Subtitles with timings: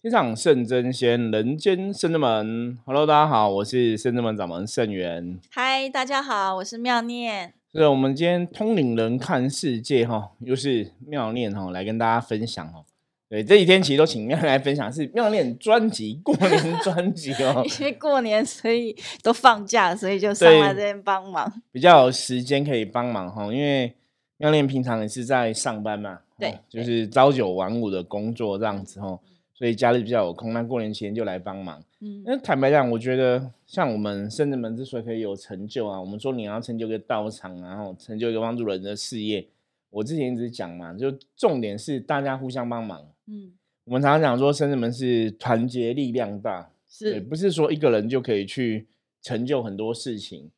[0.00, 2.78] 天上圣真仙，人间圣真门。
[2.84, 5.40] Hello，大家好，我是圣真门掌门圣元。
[5.50, 7.52] 嗨，大家好，我是妙念。
[7.72, 12.86] 是我们今天通灵人看世界哈，又是妙念哈来跟大家分享哦。
[13.28, 17.66] 对，这几天其实都请妙念来分享，是妙念专辑过年专辑哦。
[17.80, 18.94] 因为过年，所以
[19.24, 23.52] 都放假，所以就上来这边帮忙，比较有时间可以帮忙哈。
[23.52, 23.92] 因为
[24.36, 29.18] 妙念平常也是在上班嘛，对，就是朝九晚五的工作这样子哈。
[29.58, 31.82] 所以家里比较有空，那过年前就来帮忙。
[31.98, 39.48] 嗯，那坦白讲，我觉得像我们圣人们之所以可以有成就啊，我们说你要成就一个道场，然后成就一个帮助人的事业，
[39.90, 43.04] 我之前一直讲嘛，就重点是大家互相帮忙。
[43.26, 43.50] 嗯，
[43.86, 48.86] 我们常常讲说圣人们是团结力量大，是，不是说一个人就可以去
[49.20, 50.48] 成就很多事情。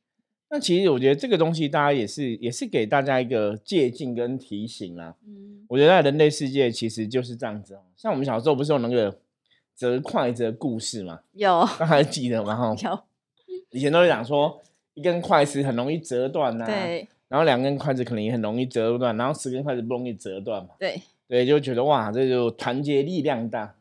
[0.50, 5.16] 那其实我觉得这个东西，大家也是也是给大家一个借鉴跟提醒啦。
[5.26, 7.78] 嗯，我觉得在人类世界其实就是这样子哦。
[7.96, 9.16] 像我们小时候不是有那个
[9.76, 11.20] 折筷子的故事嘛？
[11.30, 12.56] 有，大家还记得吗？
[12.56, 13.00] 哈，有。
[13.70, 14.60] 以前都是讲说，
[14.94, 16.66] 一根筷子很容易折断呐。
[16.66, 17.06] 对。
[17.28, 20.70] 然后两根筷子可能也很容易折断，然后十根筷子不容易折断嘛。
[20.76, 21.00] 对。
[21.28, 23.76] 对，就觉得哇，这就团结力量大。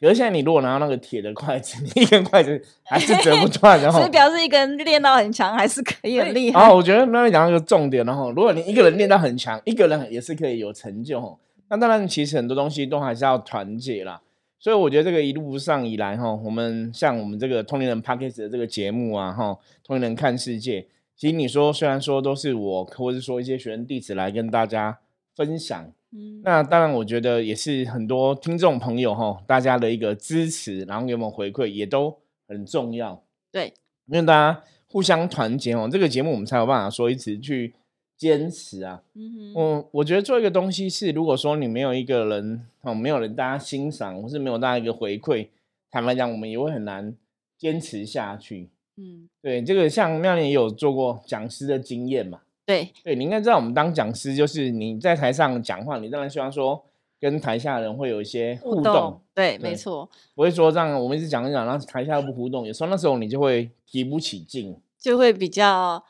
[0.00, 6.58] 可是现在你如果拿到那个铁的筷子， 你一根筷子还是折不断， 然后所以表示一个人练到很强，还是可以很厉害。
[6.58, 11.38] 啊，我觉得那边讲一个重点，然后如果你一个人练到很强，一个人也是可以有成就。
[11.68, 14.20] 那当然，其实很多东西都还是要团结啦。
[14.58, 24.98] 所以我觉得这个一路上以来，哈，我们像我们这个通灵人 p a c k a g e 的这个节目啊，哈，通灵人看世界，其实你说虽然说都是我，或者是说一些学生弟子来跟大家
[25.34, 25.92] 分享。
[26.12, 33.22] 嗯，那当然，我觉得也是很多听众朋友哈，大家的一个支持，然后给我们回馈，也都很重要。
[33.52, 33.72] 对，
[34.06, 37.74] 因为大家互相团结哦，这个节目我们才有办法说一直去
[38.16, 39.02] 坚持啊。
[39.14, 45.48] 嗯哼，我我觉得做一个东西是，如果说你没有一个人哦，没有人大家欣赏，或是没有大家一个回馈，
[45.90, 47.14] 坦白讲，我们也会很难
[47.56, 48.68] 坚持下去。
[48.96, 52.40] 嗯，对，这个像妙莲也有做过讲师的经验嘛。
[52.66, 56.84] 对对，你应该知道，我们当讲师就是你在台上讲话，你当然希望说
[57.18, 59.20] 跟台下人会有一些互动。
[59.34, 66.04] 对，没错，不会说这样我们一直讲一讲，然后台下不互动，有时候那时候你就会提不起劲，就会比较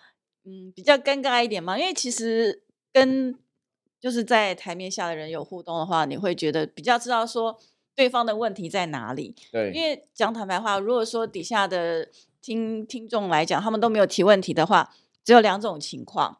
[0.44, 1.78] 嗯比较尴尬一点嘛。
[1.78, 2.62] 因为其实
[2.92, 3.34] 跟
[4.00, 7.58] 就是在台面下的人有互动的话，你会觉得比较知道说
[7.94, 9.34] 对方的问题在哪里。
[9.52, 12.08] 对，因为讲坦白话，如果说底下的
[12.42, 14.90] 听听众来讲，他们都没有提问题的话，
[15.24, 16.38] 只有两种情况。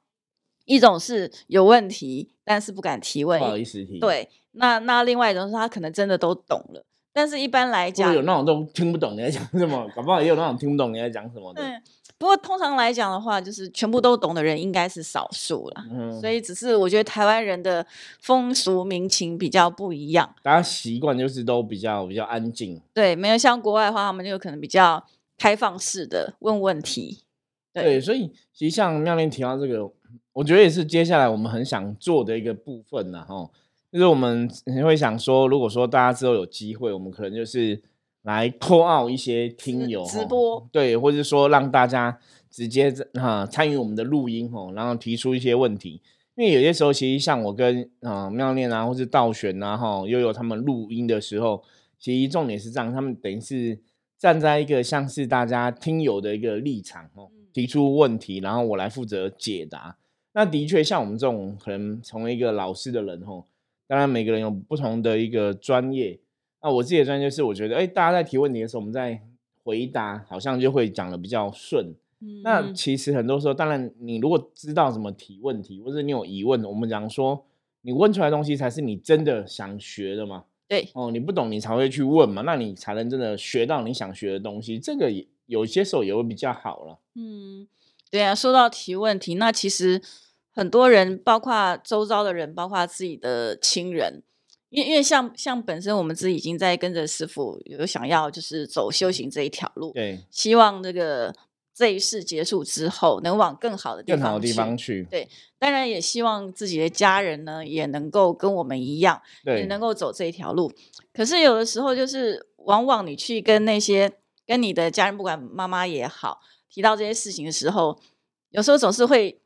[0.66, 3.98] 一种是有问题，但是不敢提问，不好意思提。
[3.98, 11.60] 对，那那另外一种是他可能真的都懂了，但是一般来讲，有那种都听不懂你在讲什么，搞不好也有那种听不懂你在讲什么的。
[11.60, 11.80] 对，
[12.18, 15.84] 不过通常来讲的话，就是全部都懂的人应该是少数了。
[15.90, 17.84] 嗯，所以只是我觉得台湾人的
[18.20, 22.80] 风俗民情比较不一样，大家习惯就是都比较比较安静。
[22.94, 25.04] 对，没有像国外的话，他们就可能比较
[25.36, 27.24] 开放式的问问题。
[27.72, 29.90] 对，所以其实像妙玲提到这个。
[30.32, 33.50] 我觉得也是接下来我们很想做的一个部分呢，哈，
[33.92, 34.48] 就是我们
[34.82, 37.82] 会想说，如果说大家之后有机会，我们可能就是
[38.24, 42.16] out 一些听友直播，对，或者说让大家
[42.48, 46.00] 直接哈参与我们的录音哦，然后提出一些问题，
[46.36, 51.62] 因为有些时候其实像我跟啊妙念啊，或是道玄啊，哈，又有他们录音的时候，
[51.98, 53.78] 其实重点是这样，他们等于是
[54.16, 59.96] 站在一个像是大家听友的一个立场哦，提出问题，然后我来负责解答。
[60.32, 63.46] 那的确，像我们这种可能成为一个老师的人吼，
[63.86, 66.20] 当然每个人有不同的一个专业。
[66.62, 69.20] 那我自己的专业是，我觉得，哎，大家在提问题的时候，我们在
[69.64, 71.94] 回答，好像就会讲的比较顺。
[72.22, 77.46] 嗯那其实很多时候，当然你如果知道怎么提问题，或者你有疑问，我们讲说，
[77.80, 80.44] 你问出来东西才是你真的想学的嘛。
[80.68, 84.78] 对，哦，你不懂你才会去问嘛，那你才能真的学到你想学的东西。
[84.78, 85.10] 这个
[85.50, 86.98] 有些时候也会比较好了。
[87.14, 87.68] 嗯。
[88.12, 90.02] 对啊，说到提问题，那其实
[90.50, 94.24] 很多人，包括周遭的人，包括自己的亲人，
[94.70, 101.32] 因因为像像本身我们自己已经在跟着师傅有想要就是走修行这一条路，对，希望这个
[101.72, 110.72] 这一世结束之后能往更好的更好的地方去，对，当然也希望自己的家人呢也能够跟我们一样，也能够走这一条路。
[111.14, 114.10] 可是有的时候就是往往你去跟那些
[114.50, 116.40] 跟你的家人，不管妈妈也好。
[116.68, 118.00] 提到这些事情的时候，
[118.48, 119.40] 有时候总是会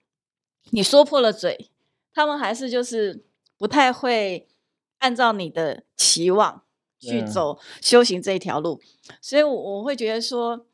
[0.70, 1.68] 你说破了嘴，
[2.14, 3.22] 他们还是就是
[3.58, 4.48] 不太会
[5.00, 6.62] 按照你的期望
[6.98, 8.80] 去走修行这一条路，
[9.20, 10.64] 所以我会觉得说，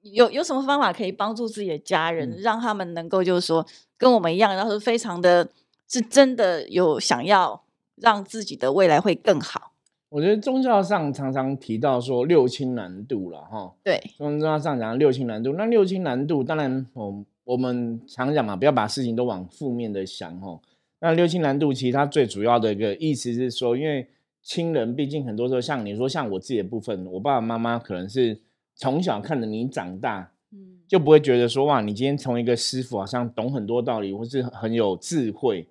[0.00, 3.66] 有有什么方法可以帮助自己的家人，让他们能够就是说
[3.98, 5.46] 跟我们一样，然后非常的
[5.86, 7.66] 是真的有想要
[7.96, 9.67] 让自己的未来会更好。
[10.10, 20.58] 我觉得宗教上常常提到说六亲难度了哈，对，宗教上讲六亲难度，那六亲难度当然，我我们常讲嘛，不要把事情都往负面的想哈。
[21.00, 24.08] 那六亲难度其实它最主要的一个意思是说，因为
[24.42, 28.40] 亲人毕竟很多时候像你说像我自己的部分，我爸爸妈妈可能是
[28.74, 35.68] 从小看着你长大，嗯，就不会觉得说哇，你今天从一个师傅好像懂很多道理，或是很有智慧。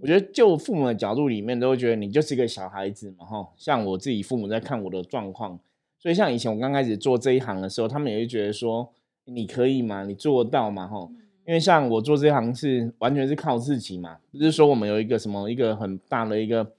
[0.00, 3.48] 我觉得就父母的角度里面，都会觉得你就是一个小孩子嘛，哈。
[3.56, 5.58] 像我自己父母在看我的状况，
[5.98, 8.92] 所以像以前我刚开始做这一行的时候，他们也会觉得说
[9.24, 10.04] 你可以吗？
[10.04, 10.86] 你做得到吗？
[10.86, 11.08] 哈。
[11.46, 16.72] 因为像我做这行是完全是靠自己嘛，不是说我们有一个什么一个很大的一个。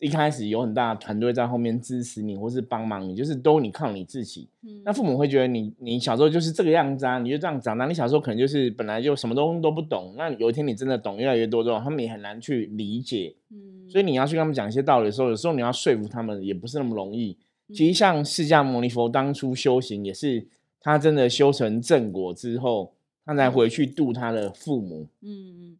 [0.00, 4.46] 一开始有很大的团队在后面支持你，或是帮忙你，就是都你靠你自己。
[4.84, 7.86] 那父母会觉得你，你小时候就是这个样子啊，你就这样长大。
[7.86, 13.34] 你小时候可能就是本来就什么东西都不懂，那有一天你真的懂越来越多之后，他们也很难去理解。
[13.50, 17.38] 嗯，所以你要去跟他们讲一些道理的时候，有时候你要说服他们也不是那么容易。
[17.72, 20.46] 其实像释迦牟尼佛当初修行，也是
[20.78, 22.92] 他真的修成正果之后，
[23.24, 25.08] 他才回去度他的父母。
[25.22, 25.78] 嗯嗯。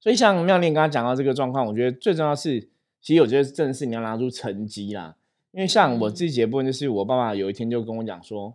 [0.00, 2.71] 所以像妙莲刚刚讲到这个状况，我觉得最重要是。
[3.02, 5.16] 其实我觉得正是你要拿出成绩啦，
[5.50, 8.54] 因为像我自己的部分，就是我爸爸有一天就跟我讲说，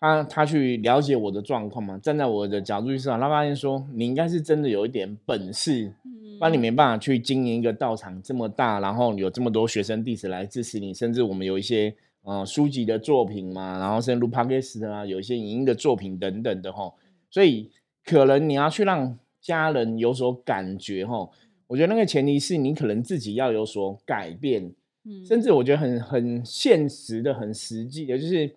[0.00, 5.92] 他他去了解我的状况嘛，站在我的角度去思考，他发现说你应该是真的有一点本事，
[6.38, 11.94] 不然你没办法去经营一个道场这么大，然后有这么多学生弟子来支持你，甚至我们有一些
[12.24, 16.92] 呃书籍的作品嘛，然后甚至录 podcast 啊，有一些影音的作品等等的哈，
[17.30, 17.70] 所以
[18.04, 21.30] 可能你要去让家人有所感觉哈。
[21.68, 24.72] 我觉得那个前提是你可能自己要有所改变，
[25.04, 28.48] 嗯，甚至我觉得很很现实的、很实际的，就是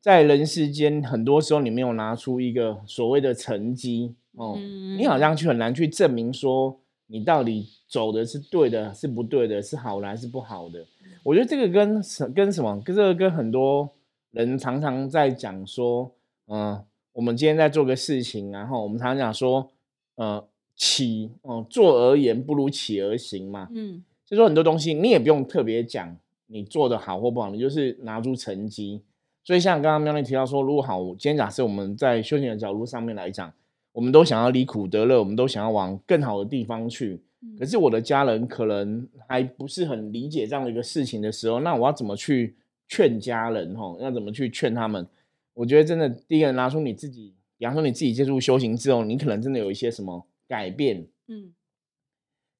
[0.00, 4.56] 在人世间，很多时候你没有拿出一个所谓的成绩哦，
[4.96, 6.78] 你好像去很难去证明说
[7.08, 10.86] 你到底走的是对的，是不对的，是好的还是不好的。
[11.24, 13.90] 我觉得这个跟什跟什么，跟这个跟很多
[14.30, 16.12] 人常常在讲说，
[16.46, 16.80] 嗯，
[17.12, 19.68] 我们今天在做个事情，然后我们常常讲说，
[20.14, 20.44] 呃。
[20.84, 23.68] 起哦，做而言不如起而行嘛。
[23.72, 26.16] 嗯，就说很多东西你也不用特别讲
[26.48, 29.00] 你做的好或不好，你就是拿出成绩。
[29.44, 33.52] 所以像刚刚喵丽提到说，如果好，今天假设我们在修行的角度上面来讲，
[33.92, 37.20] 我们都想要离苦得乐，我们都想要往更好的地方去。
[37.56, 42.56] 可是我的家人可能还不是很理解这样的一个事情的时候，那我要怎么去
[42.88, 43.76] 劝家人？
[43.76, 45.06] 吼，要怎么去劝他们？
[45.54, 50.26] 我觉得真的第一个拿出你自己，比方说你自己接触修行之后，你可能真的有一些什么。
[50.52, 51.54] 改变，嗯，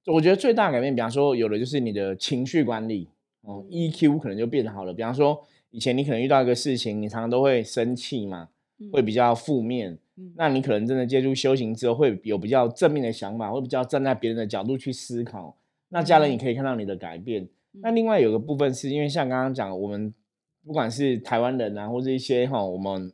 [0.07, 3.11] 我觉得最大改变，比方说，有的就是你的情绪管理，
[3.43, 4.95] 哦，EQ 可能就变好了。
[4.95, 8.49] 比方说，以前你可能遇到一个事情，你常常都会生气嘛，
[8.91, 9.99] 会比较负面，
[10.37, 15.55] 那你可能真的接触修行之后，会有比较正面的想法，会比较站在别人的角度去思考。
[15.91, 17.47] 那家人也可以看到你的改变。
[17.73, 20.15] 那另外有个部分是因为像刚刚讲，我们
[20.65, 23.13] 不管是台湾人啊，或者一些哈，我们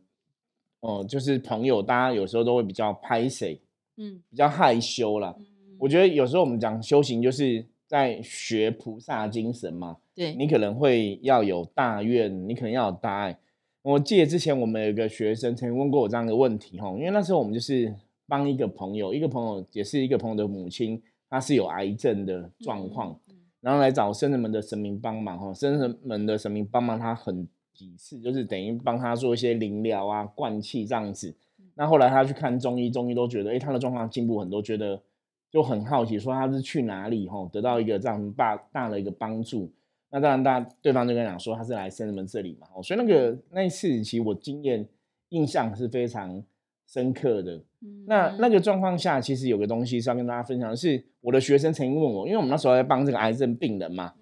[0.79, 3.61] 哦，就是朋友，大家有时候都会比较拍谁。
[3.99, 5.37] 嗯，比较害羞了。
[5.79, 9.99] 我觉得有时候我们讲修行，就是在学菩萨精神嘛。
[10.15, 13.39] 对，你可能会要有大愿，你可能要有大爱。
[13.83, 17.95] 我记得之前我们有一个学生曾经问过我这样的问题哈，因为那时候我们就是
[18.27, 21.01] 帮一个朋友，一个朋友也是一个朋友的母亲，
[21.31, 23.19] 她是有癌症的状况，
[23.61, 31.35] 然后来找圣人们的神明帮忙哈，圣人们的神明帮忙他很几次，就是等于帮他做一些灵疗啊、灌气这样子。
[31.79, 35.01] 那后来他去看中医，中医都觉得，哎，他的状况进步很多，觉得
[35.49, 39.71] 就很好奇，说他是去哪里吼，得到一个这样大大的一个帮助。
[40.11, 44.85] 那当然，大对方就跟讲说，他是来圣人们这里嘛，所以那个那一次，其实我经验
[45.29, 46.43] 印象是非常
[46.89, 47.63] 深刻的。
[48.07, 54.15] 那那个状况下，其实有个东西是要跟大家分享的是，我的学生曾经问我，因为我们那时候在帮这个癌症病人嘛，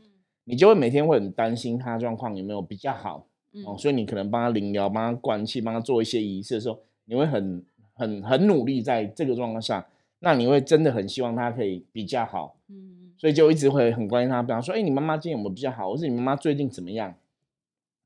[0.44, 3.26] 你就会每天会很担心他状况有没有比较好
[3.64, 6.78] 哦，所以你可能帮他灵疗，帮他灌气，帮他做一些仪式的时候。
[7.06, 9.86] 你会很很很努力在这个状况下，
[10.20, 17.14] 那你会真的很希望他可以比较好，嗯，所以就一直会很关心他，比方说，哎，你妈妈今天有没有比较好，或是你妈妈最近怎么样？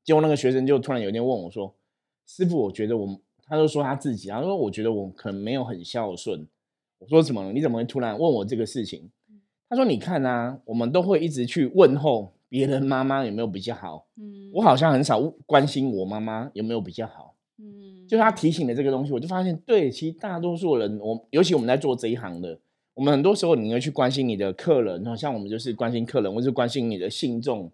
[0.02, 1.74] 结果那个学生就突然有一天问我说
[2.26, 6.46] ：“师傅，我觉得我……”他就说他自己，他说：“我觉得我可能没有很孝顺。”
[7.00, 7.52] 我说：“怎么？
[7.52, 9.10] 你怎么会突然问我这个事情？”
[9.68, 17.29] 他说：“你看啊，我们都会一直去问候别人妈妈有没有比较好，嗯，我好像很少关心我妈妈有没有比较好。”
[17.60, 22.58] 嗯，就他提醒的这个东西，我就发现，对，其实大多数人，我尤其我们在做这一行的，
[22.94, 27.70] 我们很多时候你会去关心你的客人，像我们就是关心客人，或是关心你的信众。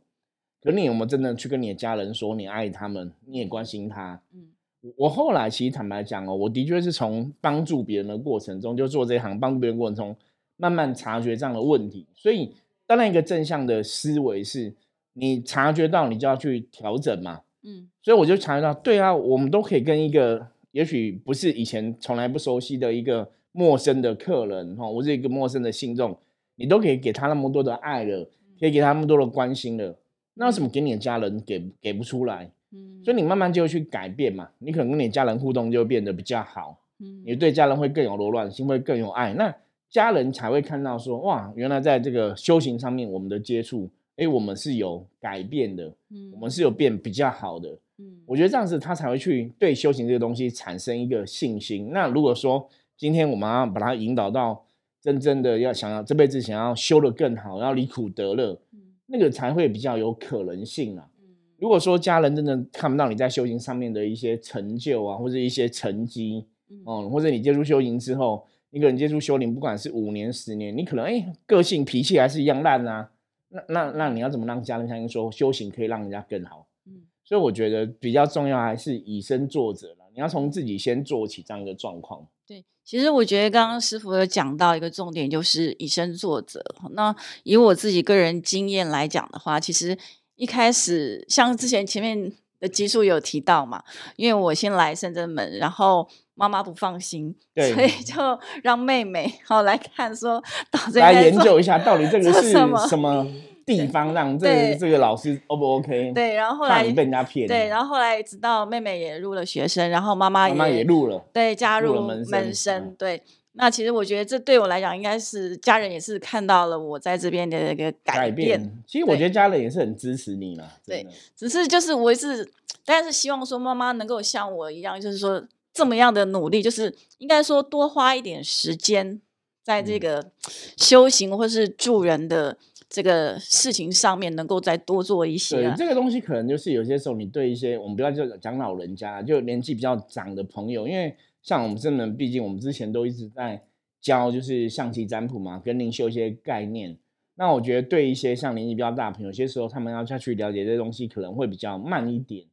[0.60, 4.20] 可你有没有真的去跟你的家人说你爱他们，你也关心他？
[4.34, 4.48] 嗯，
[4.96, 10.16] 我后来其实坦白讲哦，我的确是从帮助别人的过程中，就做这一行帮助别人过程中，
[10.56, 12.06] 慢慢察觉这样的问题。
[12.14, 12.52] 所以，
[12.86, 14.74] 当然一个正向的思维是。
[15.18, 17.40] 你察觉到，你就要去调整嘛。
[17.66, 17.88] 嗯。
[18.02, 26.16] 所以我就察觉到，对啊，我们都可以跟一个也许不是以前从来不熟悉的一个陌生的客人哈，或是一个陌生的信众，
[26.54, 29.96] 你都可以给他那么多的爱了，可以给他那么多的关心了，
[30.34, 32.50] 那为什么给你的家人给给不出来？
[32.72, 37.22] 嗯，所以你慢慢就会去改变嘛，你可能跟你家人互动就会变得比较好，嗯。
[37.24, 39.54] 你对家人会更有柔软心，会更有爱，那
[39.88, 47.68] 家人才会看到说，哇，原来在这个修行上面我们的接触，诶，我们是有改变的，嗯我们是有变比较好的。
[47.98, 51.90] 嗯我觉得这样子他才会去对修行这个东西产生一个信心。
[51.92, 54.64] 那如果说今天我们要把它引导到
[55.00, 61.08] 真正的要想要这辈子想要修得更好，要离苦得乐，嗯那个才会比较有可能性啊。
[61.20, 61.26] 嗯
[61.58, 73.10] 如果说家人真的看不到你在修行上面的一些成就啊，或者一些成绩，嗯哦，或者你接触修行之后，一个人接触修行，不管是五年、十年，你可能哎个性脾气还是一样烂啊。
[73.48, 76.66] 那那那你要怎么让家人相信说修行可以让人家更好？
[76.86, 82.24] 嗯所以我觉得比较重要还是以身作则了，你要从自己先做起这样一个状况。
[82.46, 86.62] 对，其实我觉得刚刚师傅有讲到一个重点，就是以身作则。
[86.92, 87.12] 那
[87.42, 89.98] 以我自己个人经验来讲的话，其实
[90.36, 93.82] 一开始像之前前面的集数有提到嘛，
[94.16, 98.14] 因为我先来深圳门，然后妈妈不放心， 对所以就
[98.62, 103.26] 让妹妹好来看说到这来研究一下到底这个是什么什么
[103.64, 106.12] 地方让这这个老师 O 不 OK？
[106.14, 107.48] 对，然后后来怕被人家骗。
[107.48, 111.24] 对，然后后来直到妹妹也入了学生，然后妈妈也妈妈也入了。
[111.32, 113.22] 对，加入门生对。
[113.58, 120.78] 那其实我觉得这对我来讲，应该是家人也是看到了我在这边的一个改改变，其实我对觉得家人也是很支持你啦。
[120.84, 122.48] 真对只是就是我也是，
[122.84, 129.20] 但是希望说妈妈能够像我一样，就是说这么样的努力，就是应该说多花一点时间
[129.62, 130.30] 在这嗯个
[130.76, 132.56] 修行或是助人的
[132.88, 135.74] 这个事情上面，能够再多做一些。
[135.76, 143.62] 这个东西，可能就是有些时候你对一些我们不要就讲老人家，就年纪比较长的朋友，因为像我们真的，毕竟我们之前都一直在
[144.00, 146.98] 教就是象棋占卜嘛，跟灵修一些概念。
[147.36, 152.44] 那我觉得对一些像年纪比较大的朋友，有些时候他们要下去了解这些东西，可能会比较慢一点。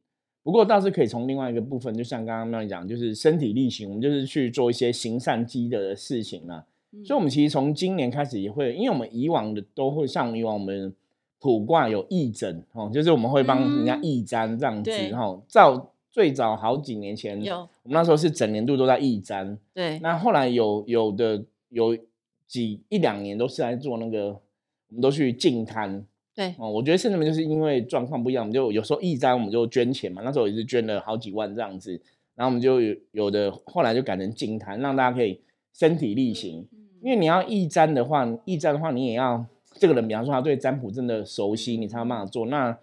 [0.44, 6.64] 不过倒是可以从另外一个部分，就像刚刚妙丽讲，就是身体力行，我们就是去做一些行善积德的事情啦。
[6.92, 10.94] 嗯所以，我们其实从今年开始也会，因为我们以往的都会像以往我们
[11.40, 15.42] 卜卦有义诊哦，就是我们会帮人家嗯义占这样子对哈。
[15.48, 21.98] 照最早好几年前，有我们那时候是整年度都在义占，对那后来有有的有
[22.46, 26.70] 几一两年都是来做那个，我们都去净滩对哦。
[26.70, 32.00] 我觉得甚至们就是因为状况不一样，我们就有时候义占我们就捐钱嘛，那时候也是捐了好几万这样子，
[32.36, 35.40] 然后我们就有有的后来就改成净滩，让大家可以
[35.72, 36.64] 身体力行。
[36.70, 39.44] 嗯因为你要易占的话，易占的话，你也要
[39.74, 42.46] 这个人，比方说他对占卜真的熟悉，你才有办法做。
[42.46, 42.78] 那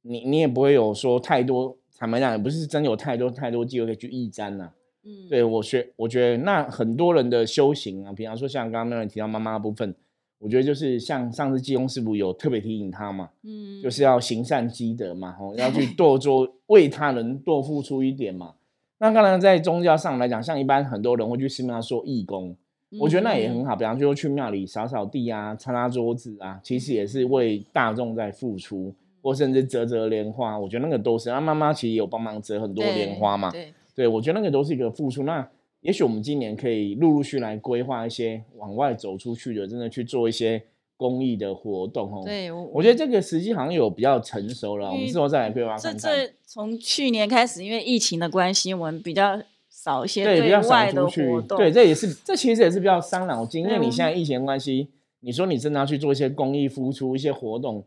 [0.00, 4.70] 你你也不会有说太多，坦白讲，也不是真有太多太多机会可以去易占呐。
[5.04, 9.94] 嗯对我学，我觉得那很多人的修行啊，比方说像刚刚那人提到妈妈的部分，
[10.38, 18.54] 我觉得就是像上次济公师傅有特别提醒他嘛，嗯就是要行善积德嘛，吼，要去多做为他人多付出一点嘛。
[18.98, 22.56] 那当然在宗教上来讲，像一般很多人会去寺庙做义工，
[22.98, 28.92] 我觉得那也很嗯好，比方说去庙里扫扫地啊、擦擦桌子啊，其实也是为大众在付出，
[29.26, 31.28] 或甚至折折莲花，我觉得那个都是。
[31.30, 35.24] 那妈妈其实也有帮忙折很多莲花嘛，对，对我觉得那个都是一个付出。
[35.24, 35.44] 那
[35.80, 40.62] 也许我们今年可以陆陆续来规划一些往外走出去的，真的去做一些
[40.96, 46.12] 公益的活动哦。，对我我觉得这个时机好像有比较成熟了，我们之后再来规划这看看。
[46.12, 51.58] 这从去年开始，因为疫情的关系，我们比较少一些对，比较少外的出去活，动。
[51.58, 54.86] 对，这也是这其实也是比较伤脑筋，因为你现在疫情的关系，
[55.18, 57.84] 你说你真的要去做一些公益付出一些活动，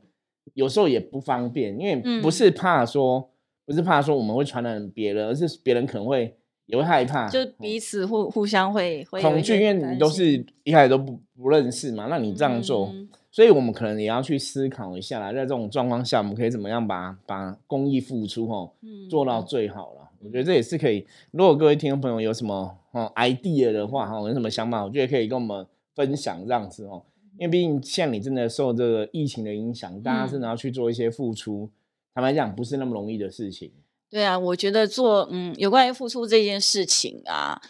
[0.53, 3.29] 有时候也不方便，因为不嗯是怕说、
[3.65, 18.71] 不是怕说我们会传染别人，而是别人可能会也会害怕，就嗯彼此互互相会恐惧，因为你都是一开始都不不认识嘛，那你这样做，嗯所以我们可能也要去思考一下啦，在这种状况下，我们可以怎么样把把公益付出哦
[19.07, 20.09] 做到嗯最好了。
[20.21, 21.05] 我觉得这也是可以。
[21.31, 25.65] 如果各位听众朋友有什么哦 idea 的话，哈，有什么想法，我觉得可以跟我们
[25.95, 27.03] 分享这样子哦。
[27.39, 31.69] 因为毕竟像你真的受这个疫情的影响，大家真的嗯要去做一些付出，
[32.13, 33.71] 坦白讲不是那么容易的事情。
[34.09, 37.61] 对啊，我觉得做嗯有关于付出这件事情啊，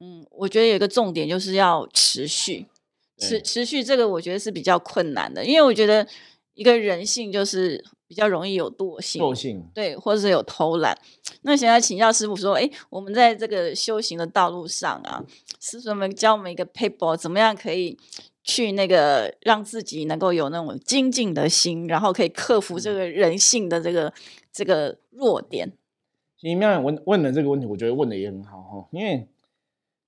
[0.00, 2.66] 嗯，我觉得有一个重点就是要持续，
[3.16, 6.04] 持持续这个我觉得是比较困难的，因为我觉得
[6.54, 10.98] 一个人性就是比较容易有惰性，惰性，对，或者是有偷懒。
[11.42, 15.24] 那想要请教师傅说，哎，我们在这个修行的道路上啊，
[15.60, 17.96] 师傅们教我们一个 paper，怎么样可以
[18.44, 24.12] 去那个让自己能够有那种精进的心，然后可以克服这个人性的这个
[24.52, 25.72] 这个弱点。
[26.36, 29.28] 其实妙问问的这个问题，我觉得问的也很好哈，因为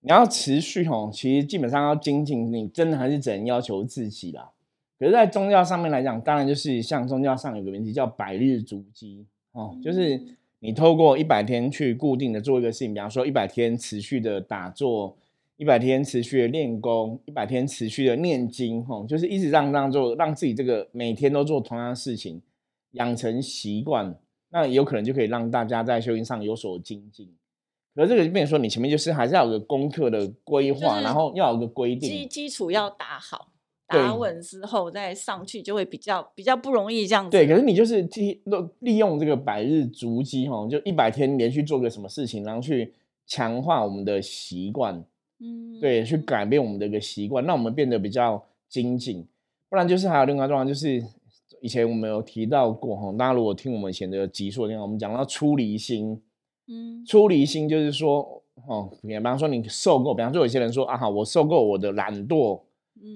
[0.01, 4.51] 你要持续哦，其实基本上要精进，你真的还是只能要求自己啦。
[4.99, 10.21] 可是，在宗教上面来讲，当然就是像宗教上有个名词叫百日足迹哦，就是
[10.59, 15.17] 你透过一百天去固定的做一个事情，比方说一百天持续的打坐。
[15.57, 22.43] 一百天持续的练功，一百天持续的念经，吼，就是一直让让做，让自己这个每天都做同样的事情，
[22.93, 24.19] 养成习惯，
[24.51, 27.33] 那有可能就可以让大家在修行上有所精进。
[27.95, 33.53] 可是这个就变成说，你前面就是还是要有个功课的规划，然后要有个规定，基基础要打好，
[33.87, 37.31] 打稳之后再上去，就会比较比较不容易这样子。
[37.31, 38.43] 对，可是你就是利
[38.81, 42.93] 利用这个百日足迹，吼，就一百天连续做个什么事情，然后去
[43.25, 45.05] 强化我们的习惯。
[45.45, 49.27] 嗯，对，去改变我们的一个习惯，让我们变得比较精进。
[49.69, 51.05] 不然就是还有另外状况，就是
[51.61, 56.21] 以前我们有提到过哈，大家如果听我们以前的集数，听我们讲到出离心，
[56.69, 62.61] 嗯，出离心就是说，哦，比方说你受够，比方说有些人说啊，好，我受够我的懒惰，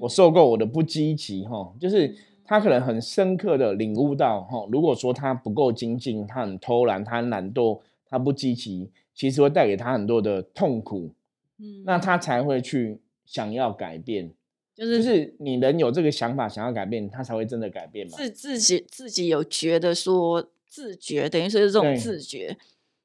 [0.00, 11.12] 我受够我的不积极，哈，就是他可能很深刻的领悟到，哈，如果说他不够精进，他很偷懒，他很懒惰，他不积极，其实会带给他很多的痛苦。
[11.58, 14.30] 嗯，那他才会去想要改变，
[14.74, 18.16] 就是就是你人有这个想法想要改变，他才会真的改变嘛。
[18.16, 22.56] 自自己自己有觉得说自觉，等于说是这种自觉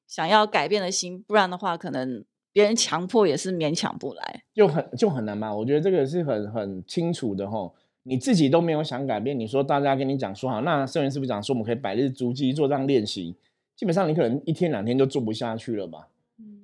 [0.08, 5.54] 想要改变的心，不然的话，可能别人强迫也是勉强不来，就很就很难嘛。
[5.56, 13.36] 我觉得这个是很很清楚的吼，你自己都没有想改变，你说大家跟你讲说好，那圣元师傅讲说我们可以百日足迹做这样练习，
[13.76, 16.08] 基本上你可能一天两天就做不下去了吧。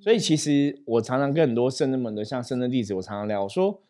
[0.00, 3.82] 所以其实我常常跟很多圣真门的，像圣真弟子，我常常聊，我说，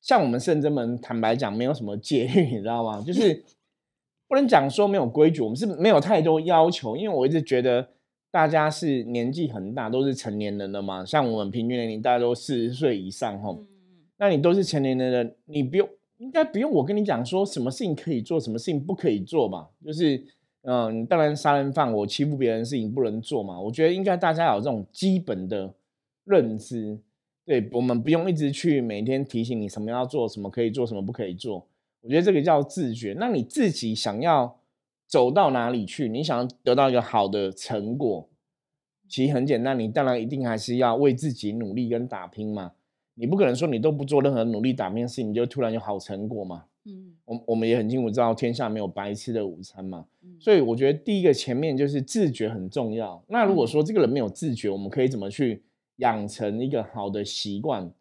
[0.00, 3.02] 像我们圣真门，坦白讲，没有什么戒律，你知道吗？
[3.06, 3.44] 就 是
[4.26, 7.88] 不能讲说没有规矩，我们是没有太多要求，因为我一直觉得
[8.30, 11.04] 大家是年纪很大，都是成年人了嘛。
[11.04, 13.64] 像我们平均年龄大家都四十岁以上，吼，
[14.16, 20.24] 那你都是成年人了，你不用，应该不用我跟你讲说什么事情可以做，什么事情不可以做嘛，就是。
[20.70, 23.58] 嗯，当然杀人犯我欺负别人的事情不能做嘛。
[23.58, 25.72] 我觉得应该大家有这种基本的
[26.24, 26.98] 认知，
[27.46, 31.66] 对我们不用一直去每天提醒你什么要做，什么可以做，什么不可以做。
[32.02, 33.16] 我觉得这个叫自觉。
[33.18, 34.58] 那你自己想要
[35.06, 38.28] 走到哪里去，你想要得到一个好的成果，
[39.08, 42.72] 其实很简单，你当然一定还是要为自己努力跟打拼嘛。
[43.14, 46.66] 你不可能说你都不做任何努力打拼的事情，你就突然有好成果嘛。
[46.88, 50.06] 嗯，我我们也很清楚知道天下没有白吃的午餐嘛，
[50.40, 53.22] 所以我觉得第一个前面就是自觉很重要。
[53.28, 55.62] 那如果说这个人没有自觉，我们可以怎么去
[55.96, 57.92] 养成一个好的习惯？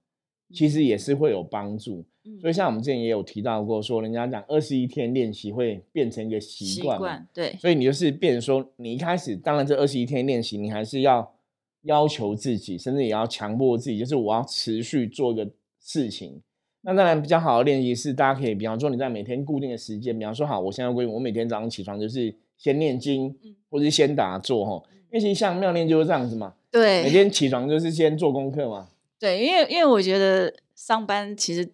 [0.54, 2.06] 其实也是会有帮助。
[2.40, 7.54] 所以像我们之前也有提到过，说人家讲二十一天练习会变成一个习惯，对。
[7.60, 11.34] 所以你就是变成说，你一开始当然这二十一天练习，你还是要
[11.82, 15.50] 要求自己，甚至也要强迫自己，就是我要持续做一个
[15.82, 16.42] 事情。
[16.88, 23.36] 那当然比较好的练习是，大家可以，比方说你在每天固定的时间，比方说好，我现在规定我每天早上起床就是先念经，
[23.70, 24.82] 或者是先打坐哈。
[25.12, 28.88] 因为其实像妙念就是这样子嘛，对，每天起床就是先做功课嘛。
[29.20, 31.68] 对，因为因为我觉得上班其实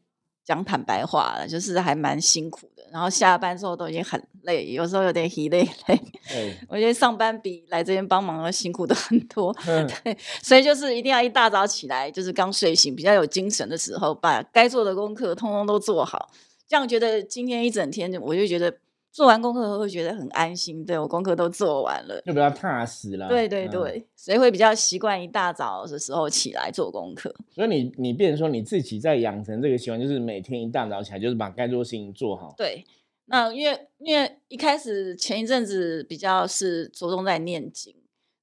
[0.46, 6.02] 讲坦白话了，就是还蛮辛苦的，然后下班之后都已经很累，有时候有点疲累累。
[6.30, 9.56] 对，我觉得上班比来这边帮忙要辛苦的很多。
[10.04, 16.30] 对，所以就是一定要一大早起来，就是刚睡醒比较有精神的时候，把该做的功课通通都做好。
[16.68, 18.76] 这样觉得今天一整天，我就觉得
[19.14, 20.84] 做完功课会觉得很安心。
[20.84, 23.30] 对我功课都做完了，就比较踏实了。
[23.30, 27.34] 对对对，所以会比较习惯一大早的时候起来做功课。
[27.52, 32.54] 所以你你变成说你自己在养成这个习惯，就是每天一大早起来，就是把该做的事情做好。
[32.58, 32.84] 对。
[33.26, 37.96] 那因为因为一开始前一阵子比较是着重在念经，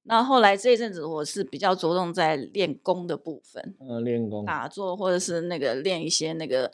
[0.03, 6.71] 那后来这一阵子我是比较着重在练功的部分，嗯，练功打坐或者是那个练一些那个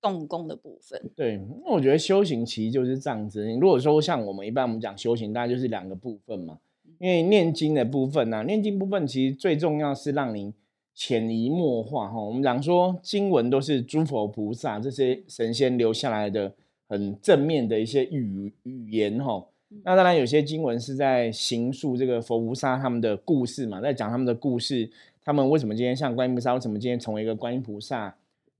[0.00, 1.00] 动工的部分。
[1.14, 3.44] 对，那我觉得修行其实就是这样子。
[3.60, 6.58] 如果说像我们一般我们讲修行，大概就是两个部分嘛。
[6.98, 10.54] 因为念经的部分呢，念经部分其实最重要是让你
[10.94, 12.20] 潜移默化哈。
[12.20, 16.52] 我们讲说经文都是诸佛菩萨这些神仙留下来的。
[16.88, 19.44] 很正面的一些语语言哈，
[19.82, 24.88] 那当然有些经文是在行述这个佛菩萨他们的故事嘛，在讲他们的故事，
[25.24, 28.16] 他们为什么今天像观音菩萨，为什么今天成为一个观音菩萨，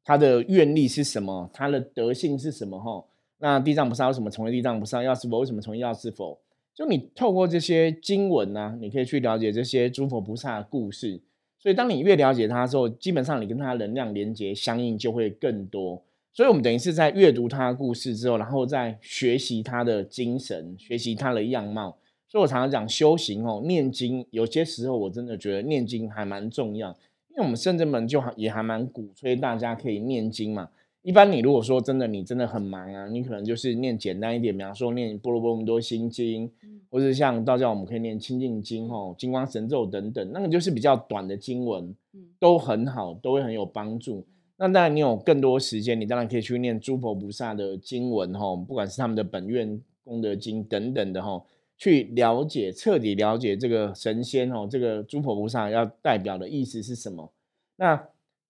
[0.06, 3.04] 他的愿力是什么，他的德性是什么哈？
[3.38, 5.02] 那地藏菩萨为什么成为地藏菩萨？
[5.02, 6.38] 药师佛为什么成为药师佛？
[6.72, 11.20] 就你透过这些经文呢，你可以去了解这些诸佛菩萨的故事。
[11.58, 16.00] 所以当你越了解他之后，基本上你跟他能量连接相应就会更多。
[16.32, 21.98] 所以我们等于是在阅读他的故事之后，然后再学习他的精神，学习他的样貌。
[22.28, 26.96] 所以我常常讲修行哦，念经有些时候我真的觉得念经还蛮重要，
[27.36, 30.70] 因为我们圣者们就也还蛮鼓吹大家可以念经嘛。
[31.02, 36.48] 一般你如果说真的你真的很忙啊，你可能就是念简单一点，比方说念《波罗波罗蜜多心经》，
[36.90, 41.94] 或者像道教我们可以念《清净经》哦，《金光神咒》等等，那个就是比较短的经文，
[42.40, 44.24] 都很好，都会很有帮助。
[44.56, 51.40] 那当然，你有更多时间，你当然可以去念诸佛菩萨的经文吼，不管是他们的本愿功德经等等的哈，
[51.76, 57.32] 去了解彻底了解这个神仙哦，这个诸佛菩萨要代表的意思是什么？
[57.76, 58.08] 那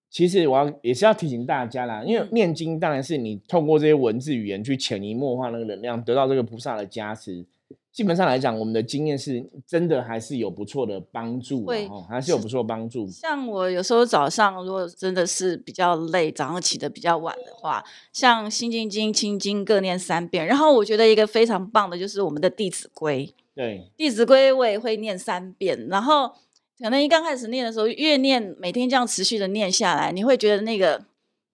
[0.08, 7.44] 其实我要也是要提醒大家啦，因为念经当然是你透过这些文字语言去潜移默化那个能量，得到这个菩萨的加持。
[7.92, 13.07] 基本上来讲，我们的经验是真的还是有不错的帮助，会还是有不错的帮助。
[13.09, 20.46] 像我有时候早上如果真的是比较累，早上起的比较晚的话，像心经、经、清经各念三遍。
[20.46, 25.88] 然后我觉得一个非常棒的就是我们的《弟子规》，对，《弟子规》我也会念三遍。
[25.88, 26.31] 然后
[26.79, 31.02] 可能一刚开始念的时候，越念每天这样持续的念下来，你会觉得那个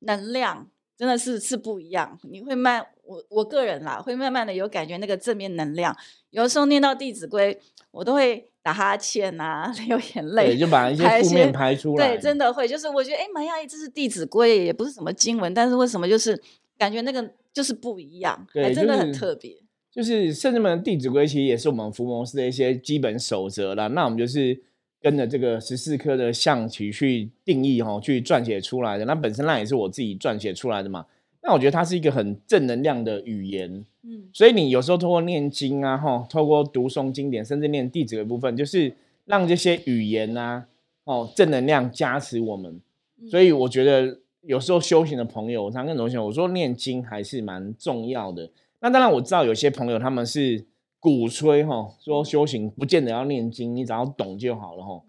[0.00, 0.66] 能量
[0.98, 2.18] 真的是是不一样。
[2.24, 5.96] 你会慢，我我个人啦，会慢慢的有感觉那个正面能量。
[6.30, 7.54] 有的时候念到《弟子规》，
[7.90, 12.08] 我都会打哈欠啊， 流眼泪，就把一些负面排出来。
[12.08, 16.40] 对，真的会，就是我觉得哎，蛮讶异，这是《弟子规》，也不是什么经文，但是为什么就是
[16.78, 19.56] 感觉那个就是不一样，还真的很特别。
[19.90, 23.88] 就是甚至们《弟子规》其实也是我们伏魔师的一些基本守则啦。
[23.88, 24.58] 那我们就是
[25.02, 29.04] 跟着这个十四颗的象棋去定义哈，去撰写出来的。
[29.04, 31.04] 那本身那也是我自己撰写出来的嘛。
[31.44, 33.84] 那我觉得它是一个很正能量的语言。
[34.04, 38.94] 嗯，所以你有时候通过念经啊，哈，透过读诵经典，甚至念弟子的部分，就是
[39.26, 40.66] 让这些语言啊，
[41.04, 42.80] 哦，正能量加持我们。
[43.28, 48.50] 所以我觉得有时候修行的朋友，我常跟同学我说，念经还是蛮重要的。
[48.80, 50.64] 那当然我知道有些朋友他们是
[50.98, 55.00] 鼓吹哈，说修行不见得要念经，你只要懂就好了哈。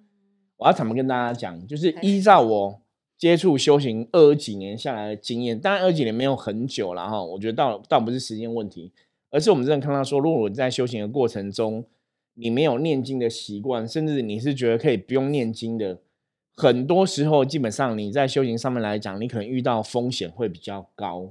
[0.58, 1.68] 我要怎么跟大家讲？
[1.68, 2.80] 就是依照我。
[3.24, 7.24] 接触修行二几年下来的经验，当然二几年没有很久了哈。
[7.24, 8.92] 我觉得倒倒不是时间问题，
[9.30, 11.86] 而是我们真的看到说，如果我在修行的过程中，
[12.34, 16.00] 你没有念经的习惯，甚至你是觉得可以不用念经的，
[16.58, 21.30] 很多时候基本上你在修行上面来讲，你可能遇到风险会比较高，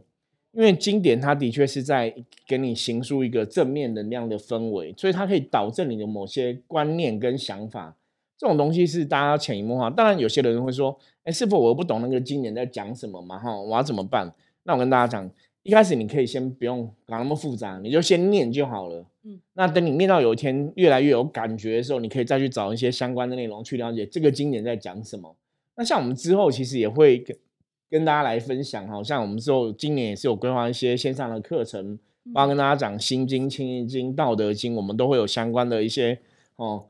[0.52, 2.14] 因为经典它的确是在
[2.46, 7.94] 给你形塑一个正面能量的氛围，所以它可以导正你的某些观念跟想法。
[8.42, 9.88] 这种东西是大家潜移默化。
[9.88, 13.38] 当然，有些人会说：“哎，师傅，我不懂那个经典在讲什么嘛？
[13.38, 15.30] 哈，我要怎么办？”那我跟大家讲，
[15.62, 19.06] 一开始你可以先不用搞那么复杂，你就先念就好了。
[19.22, 25.36] 嗯，那等你念到有一天越来越有感觉的时候，你可以再去找一些相关的内容去了解这个经典在讲什么。
[25.76, 27.36] 那像我们之后其实也会跟
[27.88, 31.96] 跟大家来分享，好像我们之后今年也是有规划一些线上的课程，
[32.34, 36.18] 包括跟大家讲《心经》《清净经》《道德经》，我们都会有相关的一些
[36.56, 36.86] 哦。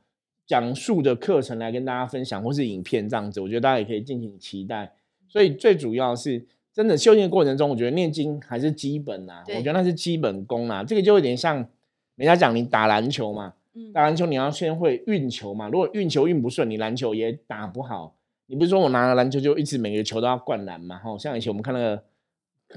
[0.53, 4.93] 讲述的课程来跟大家分享，或是影片这样子，我觉得大家也可以敬请期待。
[5.27, 10.85] 所以最主要是真的修行的过程中，我觉得念经还是基本呐，我觉得那是基本功啊。
[10.85, 11.57] 这个就有点像
[12.17, 13.55] 人家讲你打篮球嘛，
[13.95, 15.71] 打篮球你要先会运球嘛。
[15.71, 18.15] 如果运球运不顺，你篮球也打不好。
[18.49, 20.99] 你不是说我拿了篮球就一直每个球都要灌篮嘛？
[20.99, 22.03] 哈，像以前我们看那个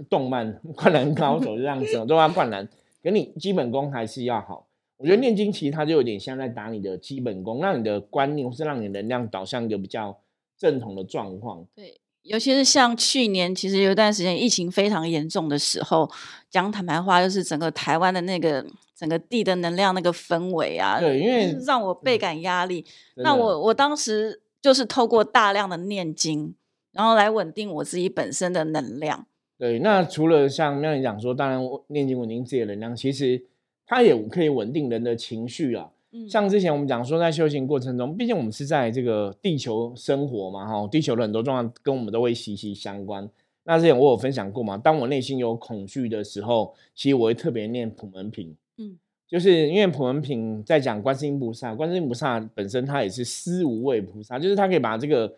[0.09, 2.65] 动漫《灌篮高手》就这样子， 都要灌篮，
[3.03, 4.65] 可你基本功还是要好。
[4.97, 10.17] 我觉得念经其实它就有点像在打你的基本功，让你的观念或是让你能量导向一个比较
[10.57, 11.65] 正统的状况。
[11.75, 16.09] 对，尤其是像去年，其实有一段时间疫情非常严重的时候，
[16.49, 22.85] 讲坦白话，就是整个台湾的那个整个地的能量那个氛围啊，对，因为让我倍感压力。
[23.15, 26.55] 那我我当时就是透过大量的念经，
[26.93, 29.27] 然后来稳定我自己本身的能量。
[29.57, 33.47] 对，那除了像妙你讲说，当然念经稳定自己的能量，其实。
[33.87, 35.91] 它也可以稳定人的情绪啊，
[36.27, 43.29] 像之前我们讲说，在修行过程中，毕竟我们是在这个地球生活嘛，哈，地球的很多状况跟我们都会息息相关。
[43.63, 55.31] 那之前我有分享过嘛，当我内心有恐惧的时候，其实我会特别念普门品，嗯，就是因为普门品在讲观世音菩萨，观世音菩萨本身他也是思无畏菩萨，就是他可以把这个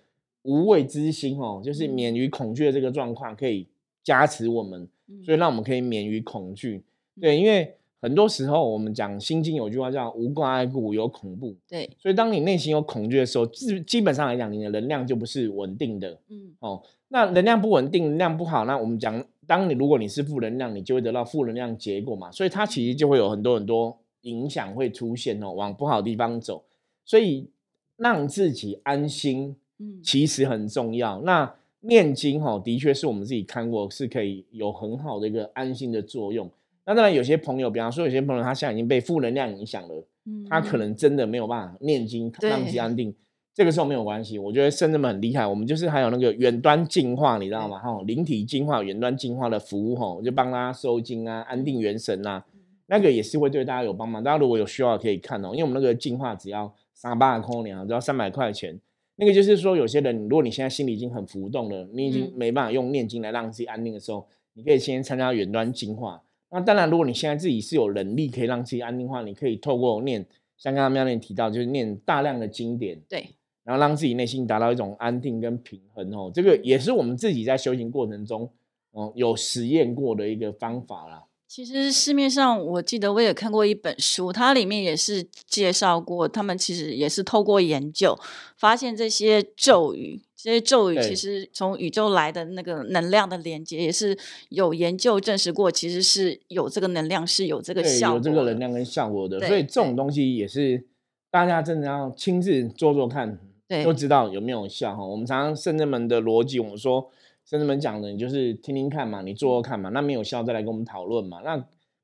[0.43, 3.67] 无畏之心哦，就是免于恐惧的这个状况，可以
[4.03, 4.87] 加持我们，
[5.25, 6.83] 所以让我们可以免于恐惧。
[7.19, 7.73] 对，因为。
[7.99, 11.55] 很多时候，我们讲《心经》有句话叫“无挂碍故，有恐怖”。
[11.67, 16.19] 对，所以当你内心有恐惧的时候，基基本上来讲，你的能量就不是稳定的。
[16.29, 22.31] 嗯，哦，那能量不稳定，能量不好，那我们讲，当你如果你是负能量，你就会得到负能量结果嘛。
[22.31, 26.63] 所以它其实就会有很多很多影响会出现哦，往不好的地方走。
[27.03, 27.49] 所以
[27.95, 31.19] 让自己安心，嗯，其实很重要。
[31.21, 36.47] 那念经哈，的确是我们自己看过是可以有很好的一个安心的作用。
[36.87, 43.13] 那当然有些朋友，比方说有些朋友他现在已经被负能量影响了，嗯他可能真的没有办法念经让自己安定。
[43.53, 45.45] 这个时候没有关系，我觉得圣人们很厉害。
[45.45, 47.77] 我们就是还有那个远端净化，你知道吗？
[47.79, 52.45] 哈，灵体净化、远端净化的服务，哈，就帮大家收精啊、安定元神啊，
[52.85, 54.23] 那个也是会对大家有帮忙。
[54.23, 58.79] 大家如果有需要可以看哦，因为我们那个净化只要三百块两，只要三百块钱。
[59.17, 66.21] 那个就是说，有些人如果你现在心里已经很浮动了，你已经没办法用念经来让自己安定的时候，你可以先参加远端净化。
[66.49, 70.25] 那当然，如果你现在自己是有能力可以让自己安定的话，你可以透过念，
[70.57, 73.01] 像刚刚妙念提到，就是念大量的经典。
[73.09, 73.35] 对。
[73.63, 78.49] 然后让自己内心达到一种安定跟平衡哦，这个也是我们自己在修行过程中，
[78.91, 81.25] 哦有实验过的一个方法啦。
[81.49, 88.17] 其实市面上我记得我也看过一本书，它里面也是介绍过，他们其实也是透过研究
[88.55, 99.45] 发现这些咒语，这些咒语其实从宇宙来的那个能量的连接，也是有研究证实过，其实是有这个能量是有这个效果，有这个能量跟效果的。
[99.45, 100.85] 所以这种东西也是
[101.29, 103.37] 大家真的要亲自做做看。
[103.83, 105.05] 都知道有没有效哈？
[105.05, 107.09] 我们常常圣人们的逻辑，我们说
[107.43, 111.41] 圣人们讲的，你就是听听看嘛，你做做看嘛，那没有效再来跟我们讨论嘛。
[111.43, 111.57] 那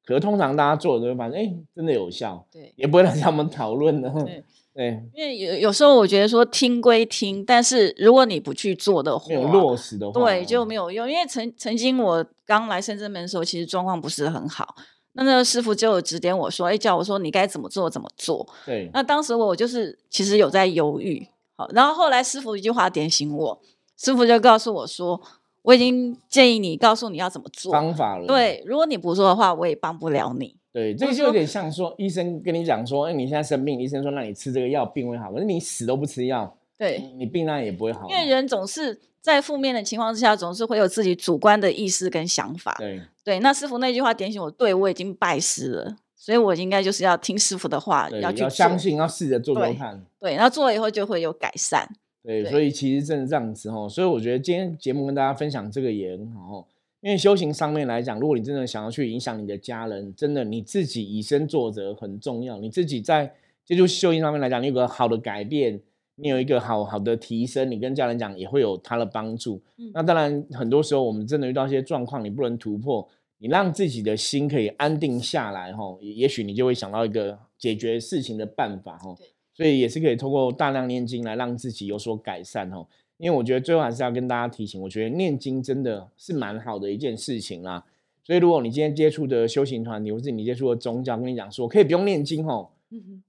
[0.03, 4.09] 可是通常大家做的都会发现，哎，真的有效，对，也不会来找我们讨论的。
[4.25, 4.43] 对，
[4.75, 11.09] 对，因为有有时候我觉得说听归听，但是如果你不去做的话，没有落实的话，对，就没有用。
[11.09, 14.75] 因为曾曾经我刚来深圳门的时候，其实状况不是很好，
[15.13, 18.47] 那那个师傅就有指点我说，哎，叫我说你该怎么做怎么做。
[18.65, 21.27] 对，那当时我就是其实有在犹豫。
[21.55, 23.61] 好，然后后来师傅一句话点醒我，
[23.95, 25.21] 师傅就告诉我说
[25.61, 28.25] ：“我已经建议你，告诉你要怎么做方法了。
[28.25, 30.57] 对，如果你不做的话，我也帮不了你。
[30.73, 38.09] 对，这个就有点像说，医生跟你讲说，哎，你现在生病，医生说让你吃这个药，病会好，可是你死都不吃药，对，你病那也不会好。
[38.09, 42.75] 因为人总是在负面的情况之下，总是会有自己主观的意识跟想法。
[42.79, 50.01] 对，对，那师傅那句话点醒我，对我已经拜师了。”所以，我应该就是要听师傅的话，要去相信，要试着做做看。
[50.21, 51.85] 对，然后做了以后就会有改善。
[52.23, 53.89] 对，所以其实真的这样子哦。
[53.89, 56.65] 所以我觉得今天节目跟大家分享这个也很好，
[57.03, 62.57] 因为修行上面来讲，如果你真的想要去影响你的家人，真的你自己以身作则很重要。
[62.57, 63.29] 你自己在
[63.65, 65.77] 接触修行上面来讲，你有个好的改变，
[66.15, 69.61] 你有一个好好的提升，你跟家人讲也会有他的帮助。
[69.93, 73.05] 那当然，很多时候我们真的遇到一些状况，你不能突破。
[73.39, 79.13] 你让自己的心可以安定下来，哈，也许你就会想到一个解决事情的办法，哈。
[79.53, 82.87] 所以也是可以通过大量念经来让自己有所改善，哈。
[83.23, 87.81] 因为我觉得最后还是要跟大家提醒，我觉得念经真的是蛮好的一件事情啦。
[88.21, 92.69] 所以如果你今天接触的修行团体，或是你接触的宗教，跟你讲说可以不用念经，哈，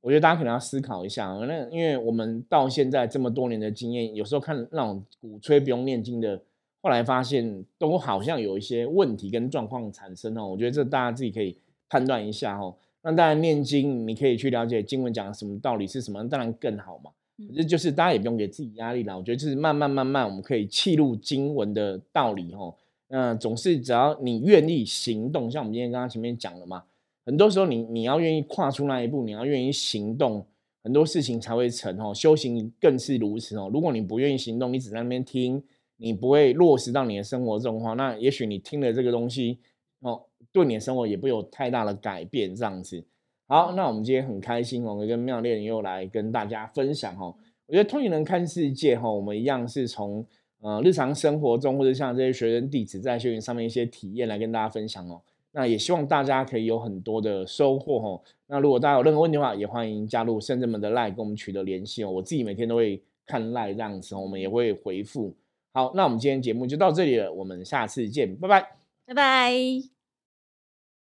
[0.01, 1.27] 我觉得大家可能要思考一下。
[1.47, 6.41] 那因为我们到现在这么多年的经验，有时候看那种鼓吹不用念经的。
[6.83, 11.57] 后来发现都好像有一些问题跟状况产生哦，我觉得这大家自己可以
[11.89, 12.75] 判断一下哦。
[13.01, 17.11] 那当然念经，你可以去了解经文讲什么道理是什么，当然更好嘛。
[17.37, 22.75] 可是就是大家也不用给自己压力啦，我觉得就是慢慢慢慢，我们可以记录经文的道理哦。
[23.09, 26.85] 那总是只要你愿意行动，像我们今天刚刚前面讲了嘛，
[27.25, 30.47] 很多时候你你要愿意跨出那一步，你要愿意行动，
[30.83, 32.15] 很多事情才会成哦。
[32.15, 33.71] 修行更是如此哦。
[33.73, 35.63] 如果你不愿意行动，你只在那边听。
[35.97, 39.61] 你不会落实到你的生活中的话，那也许你听了这个东西
[40.01, 40.21] 哦，
[40.51, 42.55] 对你的生活也不有太大的改变。
[42.55, 43.03] 这样子，
[43.47, 47.35] 好，那我们今天很开心哦，跟妙恋又来跟大家分享哦。
[47.67, 50.25] 我觉得通灵人看世界哈，我们一样是从
[50.61, 55.21] 呃日常生活中或者像这些学生弟子在修行上面一些体验来跟大家分享哦。
[55.53, 58.21] 那也希望大家可以有很多的收获哦。
[58.49, 62.11] 那如果大家有任何问题的话，也欢迎加入圣人们的 line 跟我们取得联系哦。
[62.11, 65.33] 我自己每天都会看 line 这样子，我们也会回复。
[65.73, 68.69] 好，那我们今天节目就到这里了，我们下次见，拜拜，
[69.07, 69.94] 拜拜。